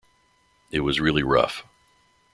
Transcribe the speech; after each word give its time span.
It 0.71 0.79
was 0.79 0.99
really 0.99 1.21
rough. 1.21 1.63